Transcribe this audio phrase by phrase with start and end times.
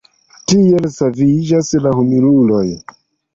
[0.53, 2.65] Tiel saviĝas la humiluloj.